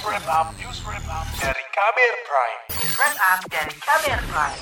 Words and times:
wrap 0.00 0.48
dari 1.36 1.64
Kamer 1.76 2.14
Prime. 2.24 2.60
News 2.72 2.96
dari 3.52 3.74
Kamer 3.84 4.20
Prime. 4.32 4.60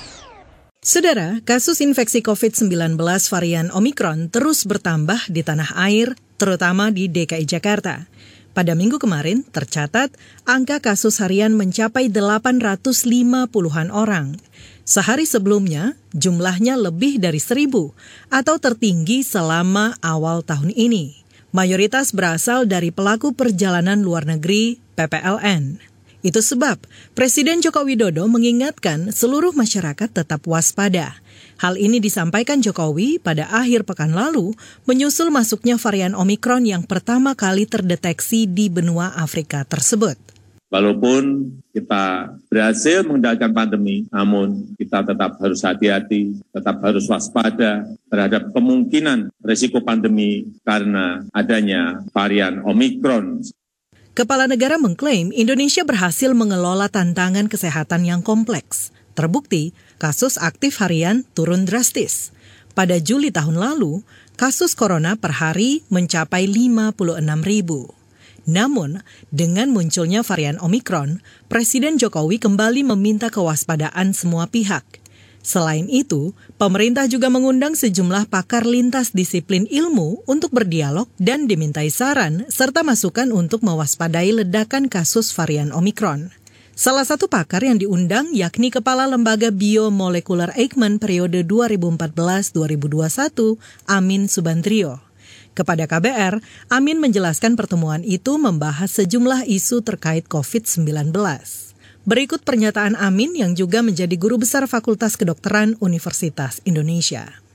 Saudara, 0.83 1.39
kasus 1.47 1.79
infeksi 1.79 2.19
COVID-19 2.19 2.99
varian 3.31 3.71
Omikron 3.71 4.27
terus 4.27 4.67
bertambah 4.67 5.31
di 5.31 5.39
tanah 5.43 5.79
air, 5.79 6.15
terutama 6.35 6.91
di 6.91 7.07
DKI 7.07 7.47
Jakarta. 7.47 8.07
Pada 8.51 8.75
minggu 8.75 8.99
kemarin, 8.99 9.47
tercatat 9.47 10.11
angka 10.43 10.83
kasus 10.83 11.23
harian 11.23 11.55
mencapai 11.55 12.11
850-an 12.11 13.95
orang. 13.95 14.35
Sehari 14.83 15.23
sebelumnya, 15.23 15.95
jumlahnya 16.11 16.75
lebih 16.75 17.21
dari 17.21 17.39
seribu 17.39 17.95
atau 18.27 18.59
tertinggi 18.59 19.23
selama 19.23 19.95
awal 20.03 20.43
tahun 20.43 20.75
ini. 20.75 21.28
Mayoritas 21.49 22.13
berasal 22.13 22.69
dari 22.69 22.93
pelaku 22.93 23.33
perjalanan 23.33 24.05
luar 24.05 24.29
negeri 24.29 24.77
PPLN. 24.93 25.81
Itu 26.21 26.45
sebab 26.45 26.77
Presiden 27.17 27.57
Joko 27.57 27.81
Widodo 27.81 28.29
mengingatkan 28.29 29.09
seluruh 29.09 29.55
masyarakat 29.57 30.13
tetap 30.13 30.45
waspada. 30.45 31.17
Hal 31.57 31.79
ini 31.81 31.97
disampaikan 31.97 32.61
Jokowi 32.61 33.17
pada 33.17 33.49
akhir 33.49 33.81
pekan 33.87 34.13
lalu 34.13 34.53
menyusul 34.85 35.33
masuknya 35.33 35.81
varian 35.81 36.13
Omikron 36.13 36.69
yang 36.69 36.85
pertama 36.85 37.33
kali 37.33 37.65
terdeteksi 37.65 38.45
di 38.45 38.69
benua 38.69 39.17
Afrika 39.17 39.65
tersebut. 39.65 40.38
Walaupun 40.69 41.49
kita 41.73 42.37
berhasil 42.45 43.01
mengendalikan 43.01 43.49
pandemi, 43.49 44.05
namun 44.13 44.69
kita 44.77 45.01
tetap 45.01 45.41
harus 45.41 45.65
hati-hati, 45.65 46.37
tetap 46.53 46.77
harus 46.85 47.09
waspada 47.09 47.89
terhadap 48.05 48.53
kemungkinan 48.53 49.33
resiko 49.41 49.81
pandemi 49.81 50.45
karena 50.61 51.25
adanya 51.33 52.05
varian 52.13 52.61
Omikron 52.61 53.41
Kepala 54.19 54.51
negara 54.51 54.75
mengklaim 54.75 55.31
Indonesia 55.31 55.87
berhasil 55.87 56.35
mengelola 56.35 56.91
tantangan 56.91 57.47
kesehatan 57.47 58.03
yang 58.03 58.19
kompleks. 58.19 58.91
Terbukti, 59.15 59.71
kasus 59.95 60.35
aktif 60.35 60.75
harian 60.83 61.23
turun 61.31 61.63
drastis. 61.63 62.35
Pada 62.75 62.99
Juli 62.99 63.31
tahun 63.31 63.55
lalu, 63.55 64.03
kasus 64.35 64.75
corona 64.75 65.15
per 65.15 65.39
hari 65.39 65.87
mencapai 65.87 66.51
56 66.51 67.47
ribu. 67.47 67.98
Namun, 68.47 69.01
dengan 69.33 69.73
munculnya 69.73 70.21
varian 70.21 70.61
Omikron, 70.61 71.23
Presiden 71.47 71.97
Jokowi 71.97 72.37
kembali 72.37 72.83
meminta 72.83 73.33
kewaspadaan 73.33 74.13
semua 74.13 74.47
pihak– 74.47 74.85
Selain 75.39 75.87
itu, 75.87 76.35
pemerintah 76.59 77.07
juga 77.07 77.31
mengundang 77.31 77.71
sejumlah 77.71 78.27
pakar 78.27 78.67
lintas 78.67 79.15
disiplin 79.15 79.63
ilmu 79.71 80.27
untuk 80.27 80.51
berdialog 80.51 81.07
dan 81.15 81.47
dimintai 81.47 81.87
saran 81.87 82.43
serta 82.51 82.83
masukan 82.83 83.31
untuk 83.31 83.63
mewaspadai 83.63 84.35
ledakan 84.35 84.91
kasus 84.91 85.31
varian 85.31 85.71
Omikron. 85.71 86.35
Salah 86.79 87.03
satu 87.03 87.27
pakar 87.27 87.65
yang 87.65 87.75
diundang 87.75 88.31
yakni 88.31 88.71
Kepala 88.71 89.03
Lembaga 89.03 89.51
Biomolekuler 89.51 90.55
Eijkman 90.55 90.95
periode 90.95 91.43
2014-2021, 91.43 93.59
Amin 93.83 94.31
Subandrio. 94.31 95.08
Kepada 95.57 95.89
KBR, 95.89 96.39
Amin 96.71 97.01
menjelaskan 97.01 97.59
pertemuan 97.59 98.05
itu 98.05 98.37
membahas 98.39 98.89
sejumlah 98.93 99.49
isu 99.49 99.81
terkait 99.83 100.29
COVID-19. 100.29 101.11
Berikut 102.07 102.41
pernyataan 102.47 102.95
Amin 102.95 103.35
yang 103.35 103.53
juga 103.53 103.83
menjadi 103.83 104.15
guru 104.15 104.39
besar 104.39 104.65
Fakultas 104.65 105.19
Kedokteran 105.19 105.75
Universitas 105.83 106.63
Indonesia. 106.63 107.48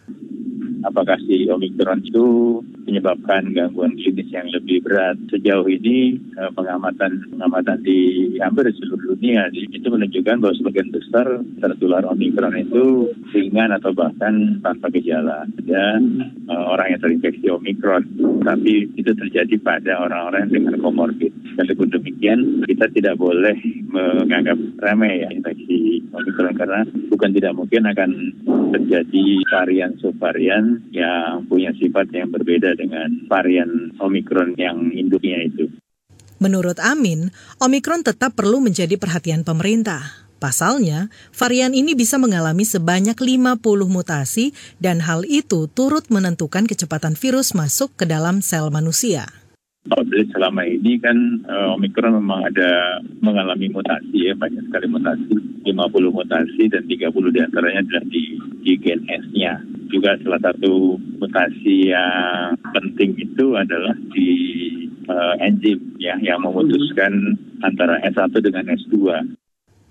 Apakah 0.84 1.16
si 1.24 1.48
Omikron 1.48 2.04
itu 2.04 2.60
menyebabkan 2.84 3.56
gangguan 3.56 3.96
klinis 3.96 4.28
yang 4.28 4.46
lebih 4.52 4.84
berat. 4.84 5.16
Sejauh 5.32 5.64
ini 5.64 6.20
eh, 6.36 6.50
pengamatan 6.52 7.24
pengamatan 7.32 7.80
di 7.80 8.32
hampir 8.38 8.68
seluruh 8.76 9.16
dunia 9.16 9.48
itu 9.52 9.88
menunjukkan 9.88 10.44
bahwa 10.44 10.54
sebagian 10.60 10.92
besar 10.92 11.26
tertular 11.58 12.04
Omikron 12.04 12.54
itu 12.60 13.08
ringan 13.32 13.72
atau 13.72 13.96
bahkan 13.96 14.60
tanpa 14.60 14.92
gejala 14.92 15.48
dan 15.64 16.30
eh, 16.46 16.64
orang 16.68 16.94
yang 16.96 17.00
terinfeksi 17.00 17.48
Omikron. 17.48 18.04
Tapi 18.44 18.92
itu 18.94 19.10
terjadi 19.16 19.56
pada 19.64 20.04
orang-orang 20.04 20.52
dengan 20.52 20.76
komorbid. 20.78 21.32
Walaupun 21.54 21.86
demikian, 21.86 22.66
kita 22.66 22.90
tidak 22.90 23.14
boleh 23.14 23.54
menganggap 23.86 24.58
remeh 24.82 25.22
ya 25.22 25.28
infeksi 25.30 26.02
Omikron 26.10 26.54
karena 26.58 26.82
bukan 27.10 27.30
tidak 27.30 27.52
mungkin 27.54 27.82
akan 27.86 28.10
terjadi 28.74 29.26
varian 29.46 29.92
subvarian 30.02 30.82
yang 30.90 31.46
punya 31.46 31.70
sifat 31.78 32.10
yang 32.10 32.34
berbeda 32.34 32.74
dengan 32.74 33.06
varian 33.30 33.94
Omikron 34.02 34.58
yang 34.58 34.90
induknya 34.90 35.46
itu. 35.46 35.70
Menurut 36.42 36.82
Amin, 36.82 37.30
Omikron 37.62 38.02
tetap 38.02 38.34
perlu 38.34 38.58
menjadi 38.58 38.98
perhatian 38.98 39.46
pemerintah. 39.46 40.26
Pasalnya, 40.42 41.08
varian 41.32 41.72
ini 41.72 41.96
bisa 41.96 42.20
mengalami 42.20 42.68
sebanyak 42.68 43.16
50 43.16 43.64
mutasi 43.88 44.52
dan 44.76 45.00
hal 45.00 45.24
itu 45.24 45.70
turut 45.72 46.04
menentukan 46.12 46.68
kecepatan 46.68 47.16
virus 47.16 47.56
masuk 47.56 47.96
ke 47.96 48.04
dalam 48.04 48.44
sel 48.44 48.68
manusia. 48.68 49.43
Apabila 49.84 50.24
selama 50.32 50.64
ini 50.64 50.96
kan 50.96 51.44
uh, 51.44 51.76
Omikron 51.76 52.16
memang 52.16 52.40
ada 52.48 53.04
mengalami 53.20 53.68
mutasi 53.68 54.32
ya, 54.32 54.32
banyak 54.32 54.64
sekali 54.72 54.88
mutasi, 54.88 55.36
50 55.60 55.68
mutasi 56.08 56.62
dan 56.72 56.88
30 56.88 57.12
di 57.12 57.40
antaranya 57.44 57.84
adalah 57.84 58.04
di, 58.08 58.24
di 58.64 58.72
gen 58.80 59.04
S-nya. 59.04 59.60
Juga 59.92 60.16
salah 60.24 60.40
satu 60.40 60.96
mutasi 61.20 61.92
yang 61.92 62.56
penting 62.72 63.12
itu 63.28 63.52
adalah 63.60 63.92
di 64.16 64.30
uh, 65.04 65.36
enzim 65.44 65.76
ya, 66.00 66.16
yang 66.16 66.40
memutuskan 66.40 67.36
antara 67.60 68.00
S1 68.08 68.40
dengan 68.40 68.64
S2. 68.72 68.96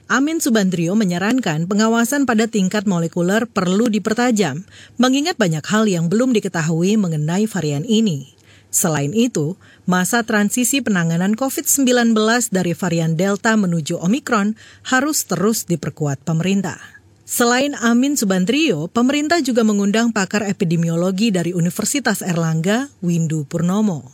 Amin 0.10 0.42
Subandrio 0.42 0.98
menyarankan 0.98 1.70
pengawasan 1.70 2.26
pada 2.26 2.50
tingkat 2.50 2.90
molekuler 2.90 3.46
perlu 3.46 3.94
dipertajam, 3.94 4.66
mengingat 4.98 5.38
banyak 5.38 5.62
hal 5.70 5.86
yang 5.86 6.10
belum 6.10 6.34
diketahui 6.34 6.98
mengenai 6.98 7.46
varian 7.46 7.86
ini. 7.86 8.33
Selain 8.74 9.14
itu, 9.14 9.54
masa 9.86 10.26
transisi 10.26 10.82
penanganan 10.82 11.38
COVID-19 11.38 12.18
dari 12.50 12.74
varian 12.74 13.14
Delta 13.14 13.54
menuju 13.54 14.02
Omikron 14.02 14.58
harus 14.90 15.30
terus 15.30 15.70
diperkuat 15.70 16.26
pemerintah. 16.26 16.82
Selain 17.22 17.78
Amin 17.78 18.18
Subandrio, 18.18 18.90
pemerintah 18.90 19.46
juga 19.46 19.62
mengundang 19.62 20.10
pakar 20.10 20.50
epidemiologi 20.50 21.30
dari 21.30 21.54
Universitas 21.54 22.26
Erlangga, 22.26 22.90
Windu 23.06 23.46
Purnomo. 23.46 24.10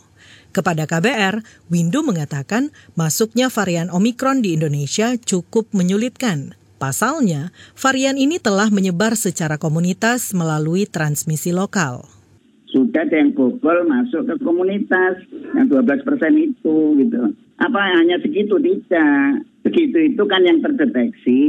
Kepada 0.52 0.84
KBR, 0.84 1.40
Windu 1.72 2.04
mengatakan 2.04 2.68
masuknya 3.00 3.48
varian 3.48 3.88
Omikron 3.88 4.44
di 4.44 4.60
Indonesia 4.60 5.16
cukup 5.16 5.72
menyulitkan. 5.72 6.52
Pasalnya, 6.76 7.48
varian 7.80 8.20
ini 8.20 8.36
telah 8.36 8.68
menyebar 8.68 9.16
secara 9.16 9.56
komunitas 9.56 10.36
melalui 10.36 10.84
transmisi 10.84 11.48
lokal 11.48 12.19
ada 12.98 13.14
yang 13.14 13.30
bobol 13.36 13.86
masuk 13.86 14.26
ke 14.26 14.34
komunitas 14.42 15.22
yang 15.54 15.70
12 15.70 16.06
persen 16.06 16.34
itu 16.34 16.98
gitu. 16.98 17.30
Apa 17.60 18.00
hanya 18.00 18.16
segitu 18.24 18.56
tidak? 18.56 19.44
Begitu 19.60 20.16
itu 20.16 20.22
kan 20.24 20.40
yang 20.42 20.64
terdeteksi. 20.64 21.42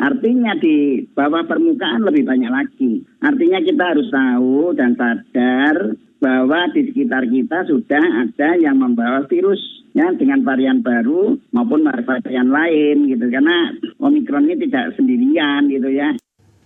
Artinya 0.00 0.56
di 0.56 1.04
bawah 1.12 1.44
permukaan 1.44 2.08
lebih 2.08 2.24
banyak 2.24 2.48
lagi. 2.48 3.04
Artinya 3.20 3.60
kita 3.60 3.84
harus 3.92 4.08
tahu 4.08 4.72
dan 4.72 4.96
sadar 4.96 5.92
bahwa 6.22 6.70
di 6.72 6.88
sekitar 6.88 7.28
kita 7.28 7.68
sudah 7.68 8.04
ada 8.24 8.56
yang 8.56 8.78
membawa 8.80 9.28
virus 9.28 9.60
ya 9.92 10.08
dengan 10.16 10.40
varian 10.46 10.80
baru 10.80 11.36
maupun 11.52 11.84
varian 11.84 12.48
lain 12.48 13.10
gitu 13.10 13.26
karena 13.28 13.76
omikron 14.00 14.48
ini 14.48 14.70
tidak 14.70 14.96
sendirian 14.96 15.68
gitu 15.68 15.90
ya 15.92 16.16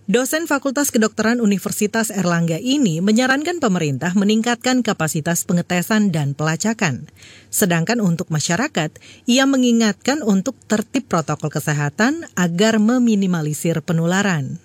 Dosen 0.07 0.47
Fakultas 0.47 0.87
Kedokteran 0.87 1.43
Universitas 1.43 2.15
Erlangga 2.15 2.55
ini 2.55 3.03
menyarankan 3.03 3.59
pemerintah 3.59 4.15
meningkatkan 4.15 4.79
kapasitas 4.79 5.43
pengetesan 5.43 6.15
dan 6.15 6.31
pelacakan. 6.31 7.11
Sedangkan 7.51 7.99
untuk 7.99 8.31
masyarakat, 8.31 8.95
ia 9.27 9.43
mengingatkan 9.43 10.23
untuk 10.23 10.55
tertib 10.71 11.11
protokol 11.11 11.51
kesehatan 11.51 12.23
agar 12.39 12.79
meminimalisir 12.79 13.83
penularan. 13.83 14.63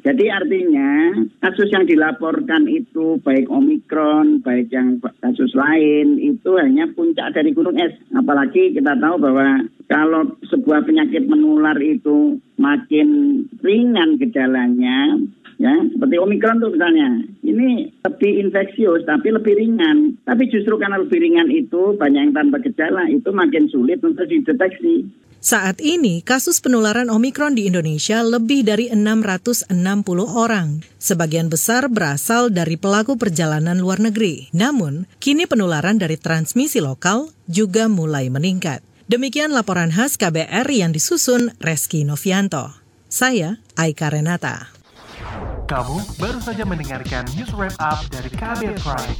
Jadi 0.00 0.32
artinya 0.32 1.12
kasus 1.44 1.68
yang 1.68 1.84
dilaporkan 1.84 2.64
itu 2.64 3.20
baik 3.20 3.52
Omikron, 3.52 4.40
baik 4.40 4.72
yang 4.72 4.96
kasus 5.20 5.52
lain 5.52 6.16
itu 6.16 6.56
hanya 6.56 6.88
puncak 6.96 7.36
dari 7.36 7.52
gunung 7.52 7.76
es. 7.76 7.92
Apalagi 8.16 8.72
kita 8.72 8.96
tahu 8.96 9.20
bahwa 9.20 9.68
kalau 9.92 10.40
sebuah 10.48 10.88
penyakit 10.88 11.28
menular 11.28 11.76
itu 11.84 12.40
makin 12.56 13.42
ringan 13.60 14.16
gejalanya, 14.16 15.20
ya 15.60 15.74
seperti 15.92 16.16
omikron 16.16 16.64
tuh 16.64 16.72
misalnya, 16.72 17.20
ini 17.44 17.92
lebih 18.00 18.32
infeksius 18.48 19.04
tapi 19.04 19.28
lebih 19.28 19.52
ringan. 19.52 20.16
Tapi 20.24 20.48
justru 20.48 20.80
karena 20.80 20.96
lebih 20.96 21.20
ringan 21.20 21.52
itu 21.52 21.92
banyak 22.00 22.30
yang 22.30 22.34
tanpa 22.36 22.64
gejala 22.64 23.04
itu 23.12 23.28
makin 23.36 23.68
sulit 23.68 24.00
untuk 24.00 24.24
dideteksi. 24.24 25.04
Saat 25.40 25.80
ini, 25.80 26.20
kasus 26.20 26.60
penularan 26.60 27.08
Omikron 27.08 27.56
di 27.56 27.64
Indonesia 27.64 28.20
lebih 28.20 28.60
dari 28.60 28.92
660 28.92 29.72
orang. 30.28 30.84
Sebagian 31.00 31.48
besar 31.48 31.88
berasal 31.88 32.52
dari 32.52 32.76
pelaku 32.76 33.16
perjalanan 33.16 33.80
luar 33.80 34.04
negeri. 34.04 34.52
Namun, 34.52 35.08
kini 35.16 35.48
penularan 35.48 35.96
dari 35.96 36.20
transmisi 36.20 36.84
lokal 36.84 37.32
juga 37.48 37.88
mulai 37.88 38.28
meningkat. 38.28 38.84
Demikian 39.08 39.56
laporan 39.56 39.88
khas 39.88 40.20
KBR 40.20 40.68
yang 40.68 40.92
disusun 40.92 41.56
Reski 41.56 42.04
Novianto. 42.04 42.76
Saya 43.08 43.64
Aika 43.80 44.12
Renata. 44.12 44.68
Kamu 45.64 46.20
baru 46.20 46.40
saja 46.44 46.68
mendengarkan 46.68 47.24
news 47.32 47.48
wrap 47.56 47.72
up 47.80 48.04
dari 48.12 48.28
KBR 48.28 48.76
Prime. 48.76 49.16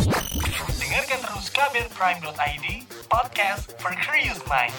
Dengarkan 0.77 1.19
terus 1.25 1.49
kbrprime.id, 1.49 2.67
podcast 3.09 3.73
for 3.81 3.97
curious 3.97 4.37
mind. 4.45 4.77